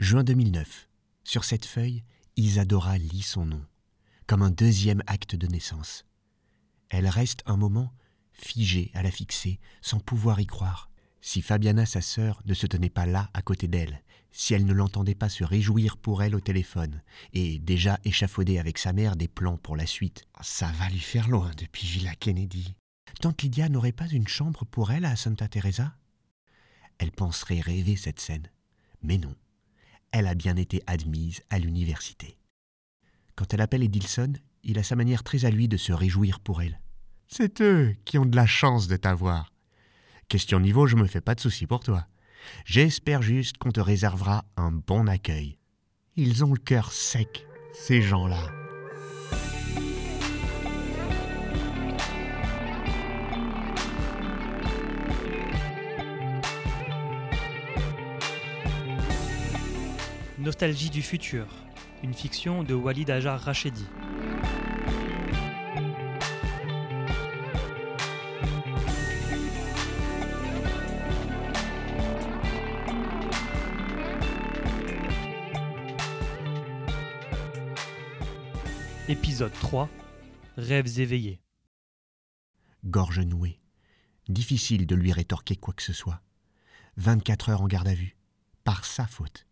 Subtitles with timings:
[0.00, 0.88] Juin 2009.
[1.24, 2.04] Sur cette feuille,
[2.36, 3.64] Isadora lit son nom,
[4.28, 6.06] comme un deuxième acte de naissance.
[6.88, 7.92] Elle reste un moment
[8.30, 10.88] figée à la fixer, sans pouvoir y croire.
[11.20, 14.72] Si Fabiana, sa sœur, ne se tenait pas là à côté d'elle, si elle ne
[14.72, 17.02] l'entendait pas se réjouir pour elle au téléphone,
[17.32, 21.28] et déjà échafauder avec sa mère des plans pour la suite, ça va lui faire
[21.28, 22.76] loin depuis Villa Kennedy.
[23.20, 25.96] Tante Lydia n'aurait pas une chambre pour elle à Santa Teresa?
[26.98, 28.48] Elle penserait rêver cette scène.
[29.02, 29.34] Mais non,
[30.12, 32.38] elle a bien été admise à l'université.
[33.34, 34.32] Quand elle appelle Edilson,
[34.64, 36.80] il a sa manière très à lui de se réjouir pour elle.
[37.28, 39.52] C'est eux qui ont de la chance de t'avoir.
[40.28, 42.06] Question niveau, je me fais pas de soucis pour toi.
[42.64, 45.58] J'espère juste qu'on te réservera un bon accueil.
[46.16, 48.67] Ils ont le cœur sec, ces gens-là.
[60.38, 61.48] Nostalgie du futur,
[62.04, 63.84] une fiction de Walid Ajar Rachedi.
[79.08, 79.88] Épisode 3
[80.56, 81.40] Rêves éveillés.
[82.84, 83.58] Gorge nouée.
[84.28, 86.22] Difficile de lui rétorquer quoi que ce soit.
[86.96, 88.16] 24 heures en garde à vue.
[88.62, 89.47] Par sa faute.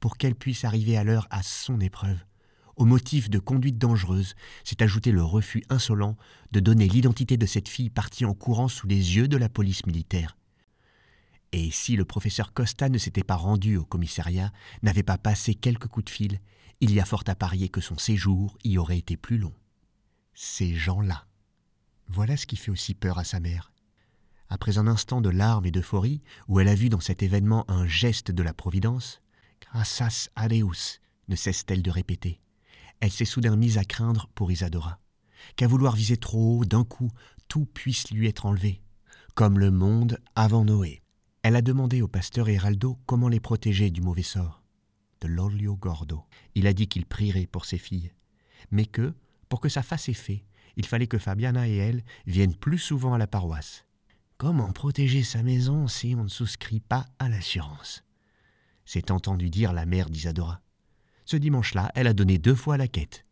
[0.00, 2.18] Pour qu'elle puisse arriver à l'heure à son épreuve.
[2.76, 6.16] Au motif de conduite dangereuse, s'est ajouté le refus insolent
[6.52, 9.84] de donner l'identité de cette fille partie en courant sous les yeux de la police
[9.84, 10.36] militaire.
[11.52, 15.88] Et si le professeur Costa ne s'était pas rendu au commissariat, n'avait pas passé quelques
[15.88, 16.40] coups de fil,
[16.80, 19.54] il y a fort à parier que son séjour y aurait été plus long.
[20.34, 21.26] Ces gens-là.
[22.06, 23.72] Voilà ce qui fait aussi peur à sa mère.
[24.48, 27.86] Après un instant de larmes et d'euphorie, où elle a vu dans cet événement un
[27.86, 29.20] geste de la Providence,
[29.60, 32.40] Gracias a Deus, ne cesse-t-elle de répéter.
[33.00, 34.98] Elle s'est soudain mise à craindre pour Isadora.
[35.56, 37.10] Qu'à vouloir viser trop haut, d'un coup,
[37.46, 38.80] tout puisse lui être enlevé.
[39.34, 41.02] Comme le monde avant Noé.
[41.42, 44.62] Elle a demandé au pasteur Heraldo comment les protéger du mauvais sort
[45.20, 46.24] de l'Olio Gordo.
[46.54, 48.12] Il a dit qu'il prierait pour ses filles,
[48.70, 49.14] mais que,
[49.48, 50.44] pour que ça fasse effet,
[50.76, 53.84] il fallait que Fabiana et elle viennent plus souvent à la paroisse.
[54.36, 58.04] Comment protéger sa maison si on ne souscrit pas à l'assurance?
[58.88, 60.62] S'est entendu dire la mère d'Isadora.
[61.26, 63.26] Ce dimanche-là, elle a donné deux fois la quête.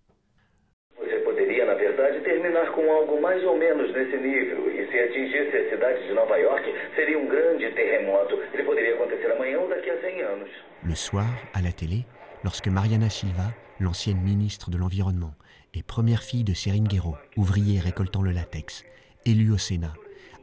[1.01, 4.59] Você poderia, na verdade, terminar com algo mais ou menos nesse nível.
[4.93, 6.63] Se atingisse a cidade de Nova York,
[6.95, 8.37] seria grande terremoto.
[8.53, 10.51] Ele poderia acontecer amanhã ou daqui a 100 anos.
[10.85, 12.05] Le soir, à la télé,
[12.45, 15.35] lorsque Mariana Silva, l'ancienne ministre de l'Environnement
[15.73, 18.85] et première fille de Seringuero, ouvrier récoltant le latex,
[19.25, 19.95] élue au Sénat,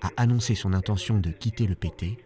[0.01, 2.17] a annoncé son intention de quitter le PT,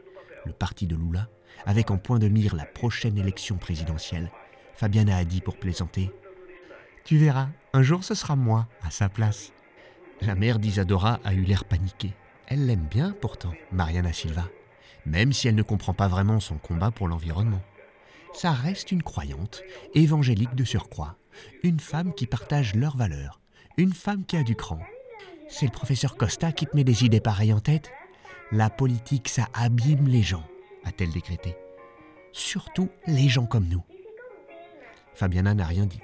[0.45, 1.27] le parti de Lula,
[1.65, 4.31] avec en point de mire la prochaine élection présidentielle,
[4.75, 6.11] Fabiana a dit pour plaisanter
[7.03, 9.51] Tu verras, un jour ce sera moi à sa place.
[10.21, 12.13] La mère d'Isadora a eu l'air paniqué.
[12.47, 14.47] Elle l'aime bien pourtant, Mariana Silva,
[15.05, 17.61] même si elle ne comprend pas vraiment son combat pour l'environnement.
[18.33, 19.63] Ça reste une croyante,
[19.95, 21.17] évangélique de surcroît,
[21.63, 23.39] une femme qui partage leurs valeurs,
[23.77, 24.79] une femme qui a du cran.
[25.49, 27.89] C'est le professeur Costa qui te met des idées pareilles en tête?
[28.51, 30.45] La politique, ça abîme les gens,
[30.83, 31.55] a-t-elle décrété.
[32.31, 33.83] Surtout les gens comme nous.
[35.13, 36.01] Fabiana n'a rien dit,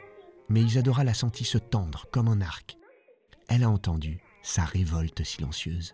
[0.49, 2.77] mais Isadora l'a senti se tendre comme un arc.
[3.47, 5.93] Elle a entendu sa révolte silencieuse.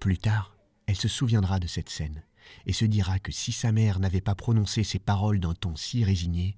[0.00, 0.56] Plus tard,
[0.86, 2.22] elle se souviendra de cette scène
[2.66, 6.04] et se dira que si sa mère n'avait pas prononcé ces paroles d'un ton si
[6.04, 6.56] résigné,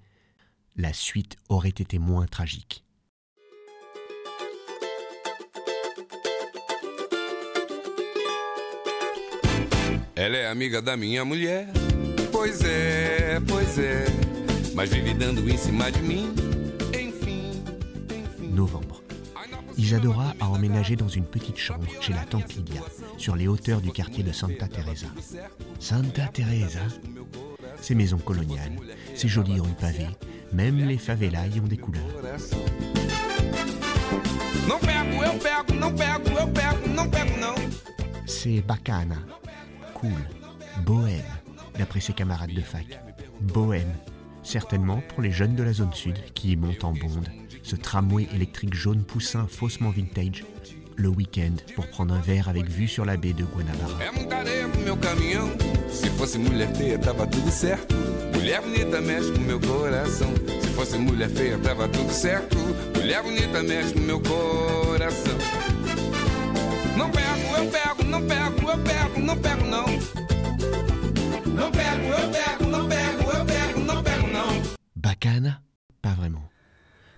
[0.77, 2.85] la suite aurait été moins tragique.
[10.19, 11.69] Ela é amiga da minha mulher.
[12.33, 14.05] Pois é, pois é.
[14.75, 16.35] Mas vive dando em cima de mim.
[16.93, 17.63] Enfim,
[18.11, 18.49] enfim.
[18.49, 18.99] Novembre.
[19.77, 22.83] Isadora a emménagé dans une petite chambre chez la tante Lydia,
[23.17, 25.07] sur les hauteurs du quartier de Santa Teresa.
[25.79, 26.81] Santa Teresa?
[27.81, 28.73] Ces maisons coloniales,
[29.15, 30.11] ces jolies rues pavées,
[30.53, 32.03] même les favelas y ont des couleurs.
[38.27, 39.17] C'est bacana,
[40.01, 41.25] cool, bohème,
[41.77, 43.01] d'après ses camarades de fac.
[43.41, 43.93] Bohème,
[44.43, 47.29] certainement pour les jeunes de la zone sud qui y montent en bonde,
[47.63, 50.45] ce tramway électrique jaune poussin faussement vintage,
[50.97, 53.99] le week-end pour prendre un verre avec vue sur la baie de Guanabara.
[67.59, 67.89] Eu.
[75.19, 75.61] Kahana
[76.01, 76.49] Pas vraiment.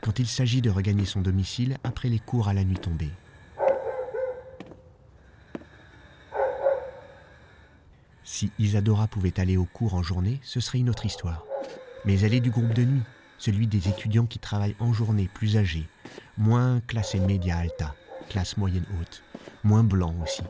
[0.00, 3.10] Quand il s'agit de regagner son domicile après les cours à la nuit tombée.
[8.24, 11.44] Si Isadora pouvait aller au cours en journée, ce serait une autre histoire.
[12.06, 13.02] Mais elle est du groupe de nuit,
[13.38, 15.86] celui des étudiants qui travaillent en journée, plus âgés,
[16.38, 17.94] moins classés média alta,
[18.30, 19.22] classe moyenne haute,
[19.64, 20.42] moins blancs aussi.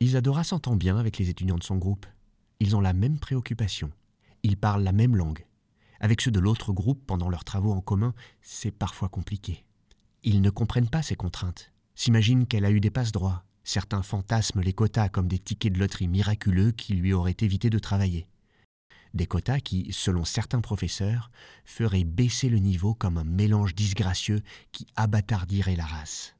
[0.00, 2.06] Isadora s'entend bien avec les étudiants de son groupe.
[2.60, 3.90] Ils ont la même préoccupation.
[4.42, 5.46] Ils parlent la même langue.
[6.00, 9.64] Avec ceux de l'autre groupe, pendant leurs travaux en commun, c'est parfois compliqué.
[10.22, 13.44] Ils ne comprennent pas ces contraintes, s'imaginent qu'elle a eu des passe-droits.
[13.64, 17.78] Certains fantasment les quotas comme des tickets de loterie miraculeux qui lui auraient évité de
[17.78, 18.26] travailler.
[19.16, 21.30] Des quotas qui, selon certains professeurs,
[21.64, 24.42] feraient baisser le niveau comme un mélange disgracieux
[24.72, 26.36] qui abattardirait la race.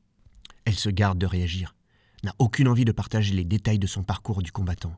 [0.67, 1.75] Elle se garde de réagir,
[2.23, 4.95] n'a aucune envie de partager les détails de son parcours du combattant.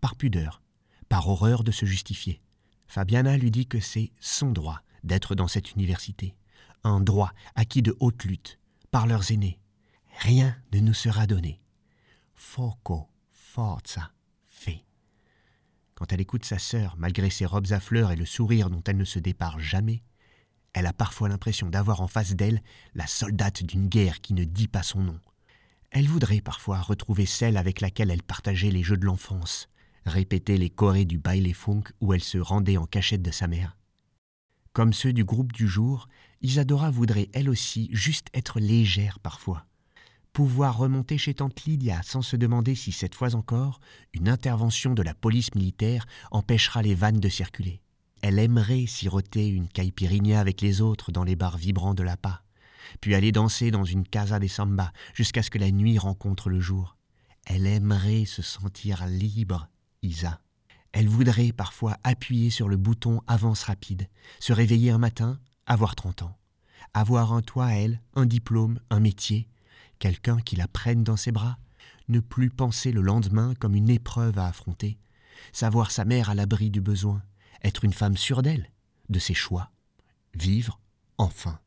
[0.00, 0.62] Par pudeur,
[1.08, 2.40] par horreur de se justifier.
[2.86, 6.36] Fabiana lui dit que c'est son droit d'être dans cette université,
[6.84, 8.60] un droit acquis de haute lutte,
[8.92, 9.58] par leurs aînés.
[10.20, 11.60] Rien ne nous sera donné.
[12.36, 14.12] Foco, forza.
[16.00, 18.96] Quand elle écoute sa sœur, malgré ses robes à fleurs et le sourire dont elle
[18.96, 20.02] ne se dépare jamais,
[20.72, 22.62] elle a parfois l'impression d'avoir en face d'elle
[22.94, 25.20] la soldate d'une guerre qui ne dit pas son nom.
[25.90, 29.68] Elle voudrait parfois retrouver celle avec laquelle elle partageait les jeux de l'enfance,
[30.06, 33.76] répéter les chorés du baile funk où elle se rendait en cachette de sa mère.
[34.72, 36.08] Comme ceux du groupe du jour,
[36.40, 39.66] Isadora voudrait elle aussi juste être légère parfois.
[40.32, 43.80] Pouvoir remonter chez tante Lydia sans se demander si cette fois encore
[44.14, 47.80] une intervention de la police militaire empêchera les vannes de circuler.
[48.22, 52.42] Elle aimerait siroter une caipirinha avec les autres dans les bars vibrants de la pas,
[53.00, 56.60] puis aller danser dans une casa des samba jusqu'à ce que la nuit rencontre le
[56.60, 56.96] jour.
[57.46, 59.68] Elle aimerait se sentir libre
[60.02, 60.40] Isa.
[60.92, 66.22] Elle voudrait parfois appuyer sur le bouton avance rapide, se réveiller un matin, avoir 30
[66.22, 66.36] ans,
[66.94, 69.48] avoir un toit à elle, un diplôme, un métier,
[70.00, 71.58] quelqu'un qui la prenne dans ses bras,
[72.08, 74.98] ne plus penser le lendemain comme une épreuve à affronter,
[75.52, 77.22] savoir sa mère à l'abri du besoin,
[77.62, 78.72] être une femme sûre d'elle,
[79.08, 79.70] de ses choix,
[80.34, 80.80] vivre
[81.18, 81.60] enfin.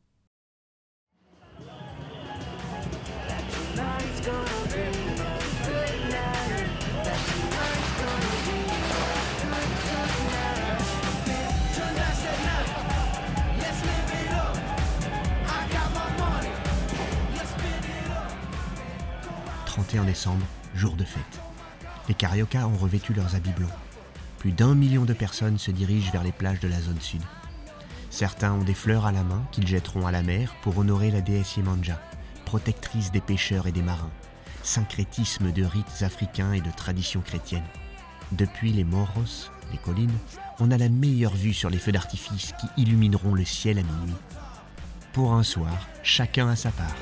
[19.94, 21.40] 31 décembre, jour de fête.
[22.08, 23.70] Les cariocas ont revêtu leurs habits blancs.
[24.38, 27.22] Plus d'un million de personnes se dirigent vers les plages de la zone sud.
[28.10, 31.20] Certains ont des fleurs à la main qu'ils jetteront à la mer pour honorer la
[31.20, 32.00] déesse Yemanja,
[32.44, 34.10] protectrice des pêcheurs et des marins,
[34.64, 37.62] syncrétisme de rites africains et de traditions chrétiennes.
[38.32, 40.18] Depuis les Moros, les collines,
[40.58, 44.16] on a la meilleure vue sur les feux d'artifice qui illumineront le ciel à minuit.
[45.12, 46.96] Pour un soir, chacun a sa part.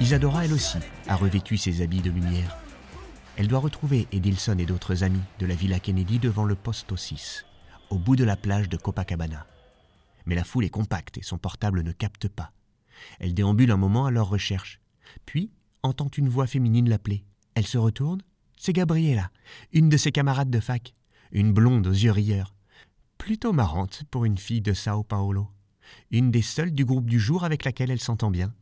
[0.00, 0.78] Isadora, elle aussi,
[1.08, 2.56] a revêtu ses habits de lumière.
[3.36, 7.44] Elle doit retrouver Edilson et d'autres amis de la Villa Kennedy devant le poste 6,
[7.90, 9.44] au bout de la plage de Copacabana.
[10.24, 12.52] Mais la foule est compacte et son portable ne capte pas.
[13.18, 14.80] Elle déambule un moment à leur recherche,
[15.26, 15.50] puis
[15.82, 17.24] entend une voix féminine l'appeler.
[17.54, 18.22] Elle se retourne.
[18.56, 19.30] C'est Gabriela,
[19.72, 20.94] une de ses camarades de fac,
[21.32, 22.54] une blonde aux yeux rieurs.
[23.18, 25.48] Plutôt marrante pour une fille de Sao Paulo.
[26.12, 28.54] Une des seules du groupe du jour avec laquelle elle s'entend bien.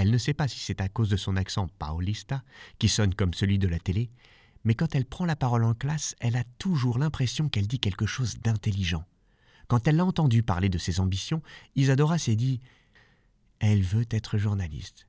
[0.00, 2.42] Elle ne sait pas si c'est à cause de son accent paulista,
[2.78, 4.08] qui sonne comme celui de la télé,
[4.64, 8.06] mais quand elle prend la parole en classe, elle a toujours l'impression qu'elle dit quelque
[8.06, 9.04] chose d'intelligent.
[9.68, 11.42] Quand elle l'a entendu parler de ses ambitions,
[11.76, 12.60] Isadora s'est dit
[13.58, 15.06] Elle veut être journaliste.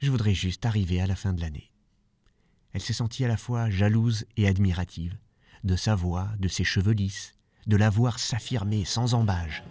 [0.00, 1.72] Je voudrais juste arriver à la fin de l'année.
[2.74, 5.16] Elle s'est sentie à la fois jalouse et admirative,
[5.64, 9.62] de sa voix, de ses cheveux lisses, de la voir s'affirmer sans embâge.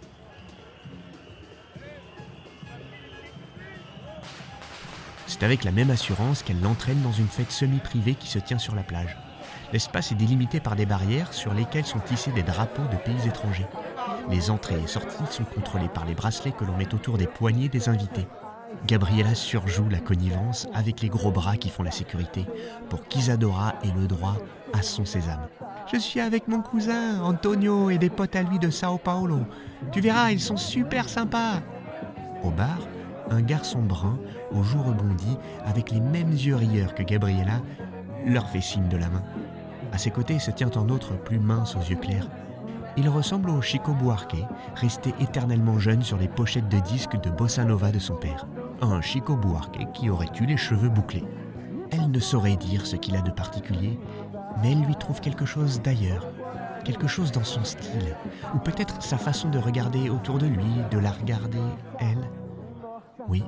[5.38, 8.74] C'est avec la même assurance qu'elle l'entraîne dans une fête semi-privée qui se tient sur
[8.74, 9.16] la plage.
[9.72, 13.66] L'espace est délimité par des barrières sur lesquelles sont tissés des drapeaux de pays étrangers.
[14.30, 17.68] Les entrées et sorties sont contrôlées par les bracelets que l'on met autour des poignets
[17.68, 18.26] des invités.
[18.86, 22.44] Gabriella surjoue la connivence avec les gros bras qui font la sécurité
[22.88, 24.38] pour qu'Isadora ait le droit
[24.72, 25.46] à son sésame.
[25.92, 29.46] Je suis avec mon cousin Antonio et des potes à lui de Sao Paulo.
[29.92, 31.62] Tu verras, ils sont super sympas.
[32.42, 32.78] Au bar,
[33.30, 34.18] un garçon brun
[34.52, 37.60] aux joues rebondies avec les mêmes yeux rieurs que Gabriella
[38.26, 39.22] leur fait signe de la main.
[39.92, 42.28] À ses côtés se tient un autre plus mince aux yeux clairs.
[42.96, 44.36] Il ressemble au Chico Buarque,
[44.74, 48.46] resté éternellement jeune sur les pochettes de disques de bossa nova de son père.
[48.80, 51.24] Un Chico Buarque qui aurait eu les cheveux bouclés.
[51.90, 53.98] Elle ne saurait dire ce qu'il a de particulier,
[54.60, 56.26] mais elle lui trouve quelque chose d'ailleurs,
[56.84, 58.16] quelque chose dans son style,
[58.54, 61.62] ou peut-être sa façon de regarder autour de lui, de la regarder,
[62.00, 62.28] elle.
[63.28, 63.42] Oui,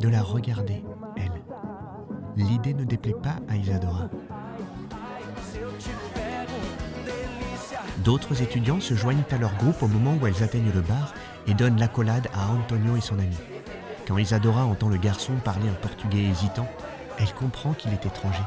[0.00, 0.84] de la regarder,
[1.16, 1.42] elle.
[2.36, 4.08] L'idée ne déplaît pas à Isadora.
[7.98, 11.14] D'autres étudiants se joignent à leur groupe au moment où elles atteignent le bar
[11.46, 13.36] et donnent l'accolade à Antonio et son ami.
[14.06, 16.68] Quand Isadora entend le garçon parler un portugais hésitant,
[17.18, 18.42] elle comprend qu'il est étranger.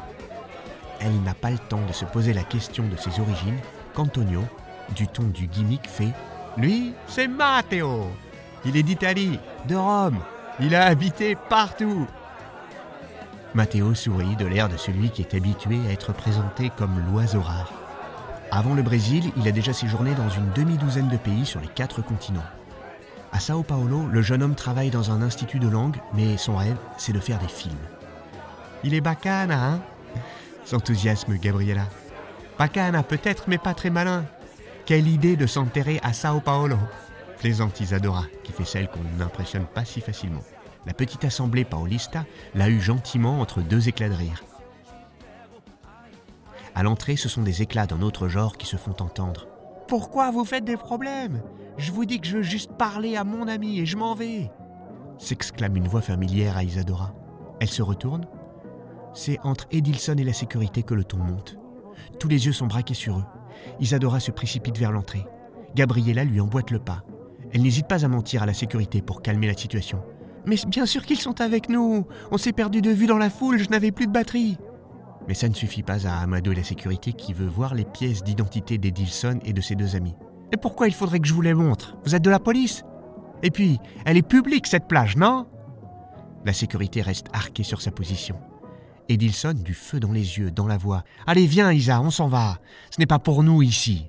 [1.00, 3.58] Elle n'a pas le temps de se poser la question de ses origines
[3.94, 4.42] qu'Antonio,
[4.94, 6.12] du ton du gimmick, fait
[6.56, 8.06] Lui, c'est Matteo.
[8.64, 9.38] Il est d'Italie,
[9.68, 10.20] de Rome.
[10.62, 12.06] Il a habité partout.
[13.54, 17.72] Matteo sourit de l'air de celui qui est habitué à être présenté comme l'oiseau rare.
[18.50, 22.02] Avant le Brésil, il a déjà séjourné dans une demi-douzaine de pays sur les quatre
[22.02, 22.44] continents.
[23.32, 26.76] À Sao Paulo, le jeune homme travaille dans un institut de langue, mais son rêve,
[26.98, 27.74] c'est de faire des films.
[28.84, 29.80] Il est bacana, hein?
[30.64, 31.86] S'enthousiasme Gabriela.
[32.58, 34.24] Bacana peut-être, mais pas très malin.
[34.84, 36.76] Quelle idée de s'enterrer à Sao Paulo
[37.40, 40.42] plaisante Isadora, qui fait celle qu'on n'impressionne pas si facilement.
[40.84, 44.44] La petite assemblée paulista l'a eu gentiment entre deux éclats de rire.
[46.74, 49.48] À l'entrée, ce sont des éclats d'un autre genre qui se font entendre.
[49.88, 51.42] Pourquoi vous faites des problèmes?
[51.78, 54.50] Je vous dis que je veux juste parler à mon ami et je m'en vais
[55.20, 57.14] s'exclame une voix familière à Isadora.
[57.60, 58.26] Elle se retourne.
[59.12, 61.56] C'est entre Edilson et la sécurité que le ton monte.
[62.18, 63.24] Tous les yeux sont braqués sur eux.
[63.80, 65.26] Isadora se précipite vers l'entrée.
[65.74, 67.04] Gabriella lui emboîte le pas.
[67.52, 70.02] Elle n'hésite pas à mentir à la sécurité pour calmer la situation.
[70.46, 72.06] Mais bien sûr qu'ils sont avec nous.
[72.30, 74.58] On s'est perdu de vue dans la foule, je n'avais plus de batterie.
[75.28, 78.24] Mais ça ne suffit pas à Amado et la sécurité qui veut voir les pièces
[78.24, 80.14] d'identité d'Edilson et de ses deux amis.
[80.52, 81.96] Et pourquoi il faudrait que je vous les montre?
[82.04, 82.82] Vous êtes de la police?
[83.42, 85.46] Et puis, elle est publique cette plage, non?
[86.44, 88.36] La sécurité reste arquée sur sa position.
[89.08, 91.04] Edilson, du feu dans les yeux, dans la voix.
[91.26, 92.58] Allez, viens, Isa, on s'en va.
[92.90, 94.08] Ce n'est pas pour nous ici.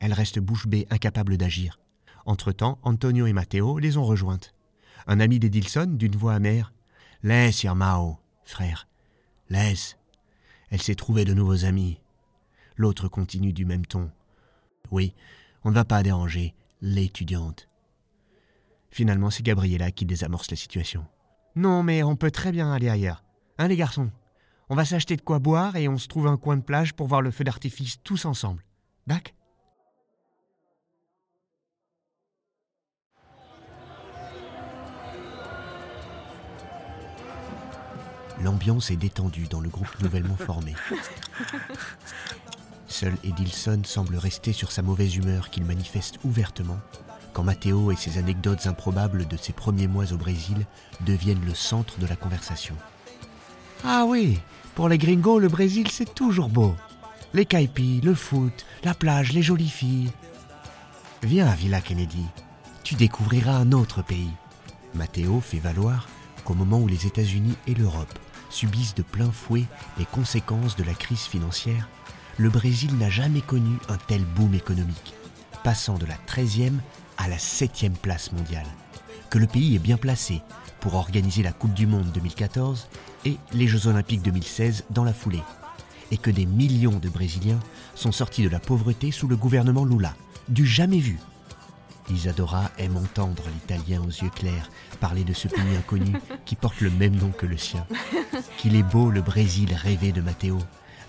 [0.00, 1.78] Elle reste bouche bée, incapable d'agir.
[2.26, 4.54] Entre-temps, Antonio et Matteo les ont rejointes.
[5.06, 6.72] Un ami d'Edilson, d'une voix amère.
[7.22, 8.86] Laisse, Irmao, frère.
[9.48, 9.96] Laisse.
[10.70, 12.00] Elle s'est trouvée de nouveaux amis.
[12.76, 14.10] L'autre continue du même ton.
[14.90, 15.14] Oui,
[15.64, 17.68] on ne va pas déranger l'étudiante.
[18.90, 21.06] Finalement, c'est Gabriella qui désamorce la situation.
[21.56, 23.24] Non, mais on peut très bien aller ailleurs.
[23.58, 24.10] Hein, les garçons?
[24.68, 27.08] On va s'acheter de quoi boire et on se trouve un coin de plage pour
[27.08, 28.62] voir le feu d'artifice tous ensemble.
[29.06, 29.34] Dac?
[38.42, 40.74] L'ambiance est détendue dans le groupe nouvellement formé.
[42.86, 46.78] Seul Edilson semble rester sur sa mauvaise humeur qu'il manifeste ouvertement
[47.32, 50.66] quand Matteo et ses anecdotes improbables de ses premiers mois au Brésil
[51.02, 52.74] deviennent le centre de la conversation.
[53.84, 54.40] Ah oui,
[54.74, 56.74] pour les gringos, le Brésil c'est toujours beau.
[57.34, 60.10] Les caipis, le foot, la plage, les jolies filles.
[61.22, 62.24] Viens à Villa Kennedy,
[62.82, 64.32] tu découvriras un autre pays.
[64.94, 66.08] Matteo fait valoir
[66.44, 68.18] qu'au moment où les États-Unis et l'Europe
[68.50, 69.64] subissent de plein fouet
[69.98, 71.88] les conséquences de la crise financière,
[72.36, 75.14] le Brésil n'a jamais connu un tel boom économique,
[75.64, 76.78] passant de la 13e
[77.16, 78.66] à la 7e place mondiale,
[79.30, 80.40] que le pays est bien placé
[80.80, 82.88] pour organiser la Coupe du Monde 2014
[83.24, 85.42] et les Jeux Olympiques 2016 dans la foulée,
[86.10, 87.60] et que des millions de Brésiliens
[87.94, 90.14] sont sortis de la pauvreté sous le gouvernement Lula,
[90.48, 91.18] du jamais vu.
[92.10, 96.12] Isadora aime entendre l'Italien aux yeux clairs parler de ce pays inconnu
[96.44, 97.86] qui porte le même nom que le sien.
[98.56, 100.58] Qu'il est beau le Brésil rêvé de Matteo,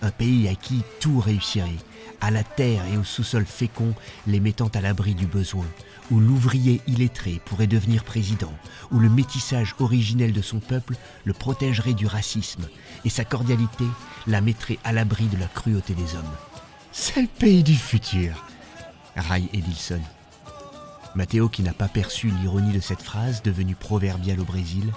[0.02, 1.78] un pays à qui tout réussirait,
[2.22, 3.94] à la terre et au sous-sol fécond
[4.28, 5.66] les mettant à l'abri du besoin,
[6.12, 8.54] où l'ouvrier illettré pourrait devenir président,
[8.92, 12.68] où le métissage originel de son peuple le protégerait du racisme,
[13.06, 13.86] et sa cordialité
[14.28, 16.36] la mettrait à l'abri de la cruauté des hommes.
[16.92, 18.46] C'est le pays du futur,
[19.16, 20.02] raille Edilson.
[21.16, 24.92] Matteo, qui n'a pas perçu l'ironie de cette phrase devenue proverbiale au Brésil,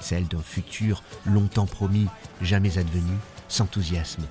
[0.00, 2.06] celle d'un futur longtemps promis,
[2.42, 3.12] jamais advenu,
[3.48, 4.24] s'enthousiasme.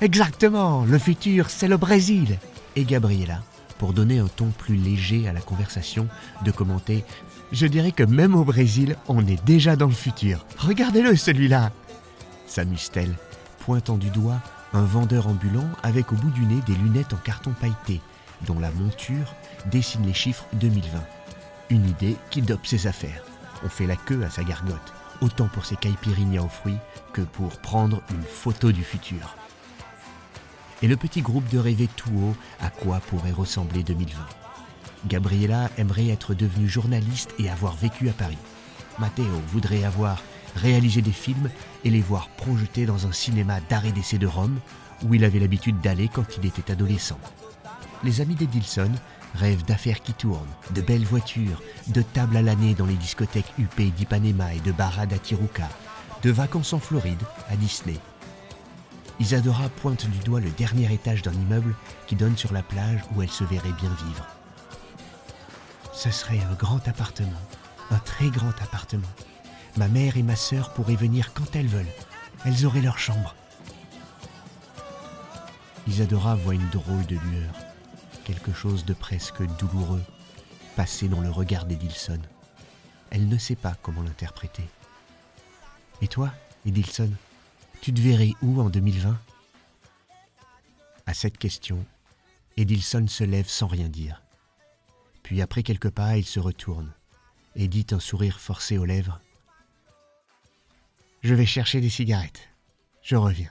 [0.00, 2.38] Exactement, le futur, c'est le Brésil.
[2.76, 3.42] Et Gabriella,
[3.78, 6.08] pour donner un ton plus léger à la conversation,
[6.44, 7.04] de commenter
[7.52, 10.46] Je dirais que même au Brésil, on est déjà dans le futur.
[10.58, 11.70] Regardez-le celui-là
[12.50, 13.14] s'amuse-t-elle,
[13.60, 14.40] pointant du doigt
[14.72, 18.00] un vendeur ambulant avec au bout du nez des lunettes en carton pailleté,
[18.46, 19.34] dont la monture
[19.66, 20.98] dessine les chiffres 2020.
[21.70, 23.22] Une idée qui dope ses affaires.
[23.64, 26.78] On fait la queue à sa gargote, autant pour ses caipirinhas aux fruits
[27.12, 29.36] que pour prendre une photo du futur.
[30.82, 34.18] Et le petit groupe de rêver tout haut à quoi pourrait ressembler 2020.
[35.06, 38.38] Gabriella aimerait être devenue journaliste et avoir vécu à Paris.
[38.98, 40.22] Matteo voudrait avoir
[40.56, 41.50] réaliser des films
[41.84, 44.58] et les voir projetés dans un cinéma d'arrêt d'essai de Rome,
[45.04, 47.18] où il avait l'habitude d'aller quand il était adolescent.
[48.02, 48.90] Les amis d'Edilson
[49.34, 53.80] rêvent d'affaires qui tournent, de belles voitures, de tables à l'année dans les discothèques UP
[53.94, 55.68] d'Ipanema et de Barad à Tiruca,
[56.22, 57.98] de vacances en Floride à Disney.
[59.18, 61.74] Isadora pointe du doigt le dernier étage d'un immeuble
[62.06, 64.26] qui donne sur la plage où elle se verrait bien vivre.
[65.92, 67.28] Ce serait un grand appartement,
[67.90, 69.02] un très grand appartement.
[69.76, 71.84] Ma mère et ma sœur pourraient venir quand elles veulent.
[72.46, 73.34] Elles auraient leur chambre.
[75.86, 77.52] Isadora voit une drôle de lueur,
[78.30, 80.04] quelque chose de presque douloureux,
[80.76, 82.20] passer dans le regard d'Edilson.
[83.10, 84.62] Elle ne sait pas comment l'interpréter.
[86.00, 86.32] Et toi,
[86.64, 87.10] Edilson,
[87.80, 89.18] tu te verrais où en 2020
[91.06, 91.84] À cette question,
[92.56, 94.22] Edilson se lève sans rien dire.
[95.24, 96.92] Puis après quelques pas, il se retourne
[97.56, 99.20] et dit un sourire forcé aux lèvres.
[101.24, 102.48] Je vais chercher des cigarettes.
[103.02, 103.50] Je reviens.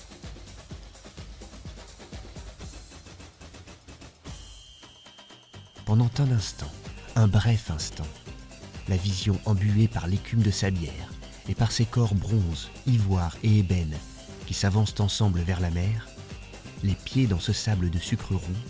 [5.91, 6.71] Pendant un instant,
[7.17, 8.07] un bref instant,
[8.87, 11.11] la vision embuée par l'écume de sa bière
[11.49, 13.97] et par ses corps bronze, ivoire et ébène
[14.47, 16.07] qui s'avancent ensemble vers la mer,
[16.81, 18.61] les pieds dans ce sable de sucre roux,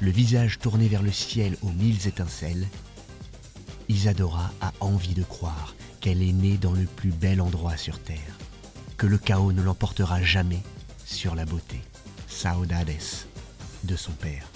[0.00, 2.66] le visage tourné vers le ciel aux mille étincelles,
[3.88, 8.36] Isadora a envie de croire qu'elle est née dans le plus bel endroit sur Terre,
[8.98, 10.62] que le chaos ne l'emportera jamais
[11.06, 11.80] sur la beauté,
[12.26, 12.92] saudades,
[13.84, 14.50] de son père.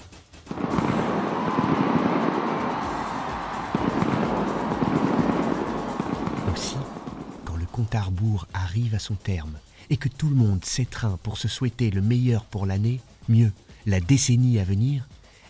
[7.83, 9.57] Compte arrive à son terme
[9.89, 13.51] et que tout le monde s'étreint pour se souhaiter le meilleur pour l'année, mieux,
[13.85, 15.07] la décennie à venir,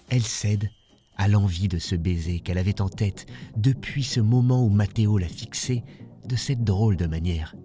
[0.10, 0.70] elle cède
[1.16, 5.28] à l'envie de ce baiser qu'elle avait en tête depuis ce moment où Matteo l'a
[5.28, 5.84] fixé
[6.26, 7.56] de cette drôle de manière.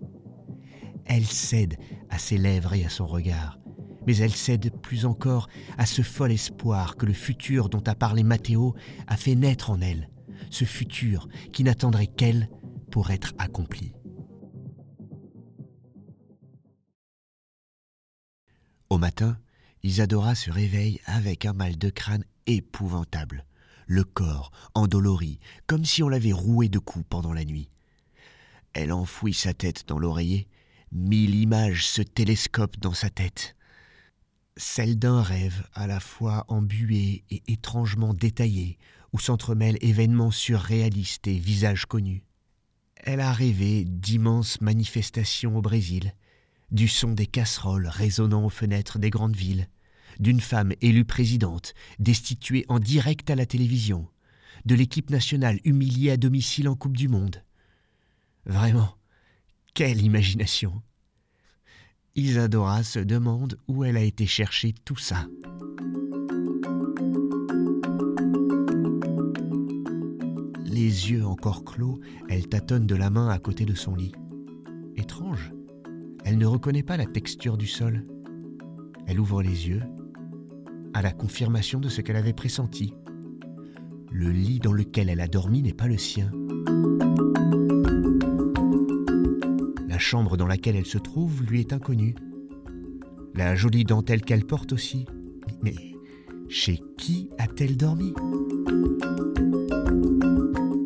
[1.07, 1.79] Elle cède
[2.11, 3.59] à ses lèvres et à son regard,
[4.07, 8.23] mais elle cède plus encore à ce fol espoir que le futur dont a parlé
[8.23, 8.75] Matteo
[9.07, 10.11] a fait naître en elle,
[10.51, 12.51] ce futur qui n'attendrait qu'elle
[12.91, 13.93] pour être accompli.
[18.91, 19.37] Au matin,
[19.83, 23.45] Isadora se réveille avec un mal de crâne épouvantable,
[23.87, 27.69] le corps endolori, comme si on l'avait roué de coups pendant la nuit.
[28.73, 30.49] Elle enfouit sa tête dans l'oreiller,
[30.91, 33.57] mille images se télescopent dans sa tête.
[34.57, 38.79] Celle d'un rêve à la fois embué et étrangement détaillé,
[39.13, 42.25] où s'entremêlent événements surréalistes et visages connus.
[42.97, 46.15] Elle a rêvé d'immenses manifestations au Brésil,
[46.71, 49.69] du son des casseroles résonnant aux fenêtres des grandes villes,
[50.21, 54.09] d'une femme élue présidente, destituée en direct à la télévision,
[54.65, 57.43] de l'équipe nationale humiliée à domicile en Coupe du Monde.
[58.45, 58.97] Vraiment,
[59.75, 60.83] quelle imagination
[62.17, 65.29] Isadora se demande où elle a été chercher tout ça.
[70.65, 74.13] Les yeux encore clos, elle tâtonne de la main à côté de son lit.
[74.97, 75.53] Étrange,
[76.29, 78.05] elle ne reconnaît pas la texture du sol.
[79.07, 79.81] Elle ouvre les yeux
[80.93, 82.93] à la confirmation de ce qu'elle avait pressenti.
[84.13, 86.31] Le lit dans lequel elle a dormi n'est pas le sien.
[89.89, 92.15] La chambre dans laquelle elle se trouve lui est inconnue.
[93.35, 95.07] La jolie dentelle qu'elle porte aussi.
[95.63, 95.77] Mais
[96.51, 98.13] chez qui a-t-elle dormi?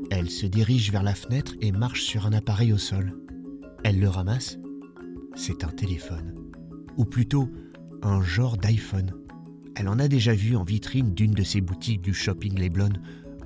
[0.08, 3.18] Elle se dirige vers la fenêtre et marche sur un appareil au sol.
[3.82, 4.61] Elle le ramasse.
[5.34, 6.34] C'est un téléphone.
[6.96, 7.48] Ou plutôt
[8.02, 9.12] un genre d'iPhone.
[9.74, 12.92] Elle en a déjà vu en vitrine d'une de ces boutiques du shopping Leblon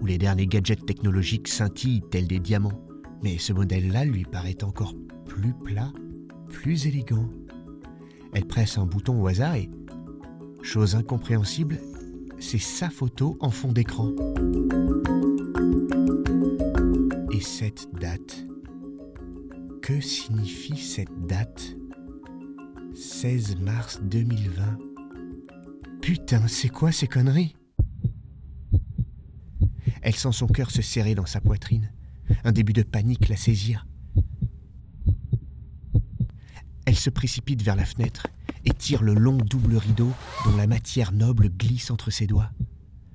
[0.01, 2.81] où les derniers gadgets technologiques scintillent tels des diamants.
[3.23, 4.95] Mais ce modèle-là lui paraît encore
[5.25, 5.93] plus plat,
[6.51, 7.29] plus élégant.
[8.33, 9.71] Elle presse un bouton au hasard et,
[10.63, 11.79] chose incompréhensible,
[12.39, 14.11] c'est sa photo en fond d'écran.
[17.33, 18.47] Et cette date
[19.87, 21.77] que signifie cette date?
[22.97, 24.79] 16 mars 2020.
[26.03, 27.55] Putain, c'est quoi ces conneries?
[30.03, 31.93] Elle sent son cœur se serrer dans sa poitrine.
[32.43, 33.87] Un début de panique la saisir.
[36.85, 38.27] Elle se précipite vers la fenêtre
[38.65, 40.13] et tire le long double rideau
[40.45, 42.51] dont la matière noble glisse entre ses doigts.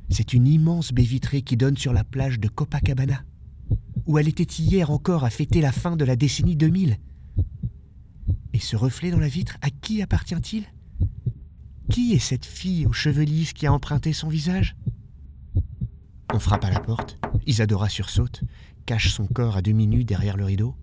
[0.09, 3.25] C'est une immense baie vitrée qui donne sur la plage de Copacabana
[4.05, 6.97] où elle était hier encore à fêter la fin de la décennie 2000.
[8.53, 10.65] Et ce reflet dans la vitre, à qui appartient-il?
[11.89, 14.75] Qui est cette fille aux cheveux lisses qui a emprunté son visage?
[16.33, 18.43] On frappe à la porte, Isadora sursaute,
[18.85, 20.75] cache son corps à demi nu derrière le rideau.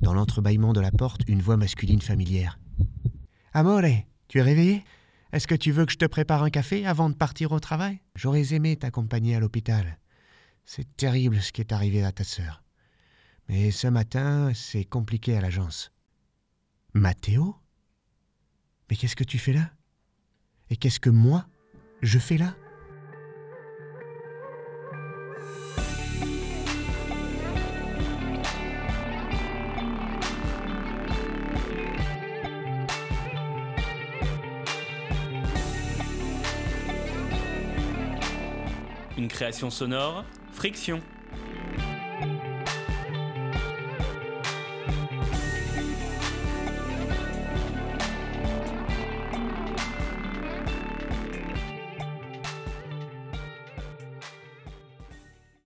[0.00, 2.58] Dans l'entrebâillement de la porte, une voix masculine familière.
[3.52, 4.84] Amore, tu es réveillé
[5.32, 8.00] Est-ce que tu veux que je te prépare un café avant de partir au travail?
[8.14, 9.98] J'aurais aimé t'accompagner à l'hôpital.
[10.64, 12.62] C'est terrible ce qui est arrivé à ta sœur.
[13.48, 15.90] Mais ce matin, c'est compliqué à l'agence.
[16.94, 17.56] Mathéo?
[18.88, 19.72] Mais qu'est-ce que tu fais là?
[20.70, 21.46] Et qu'est-ce que moi,
[22.02, 22.54] je fais là?
[39.18, 40.24] Une création sonore,
[40.60, 41.00] Friction.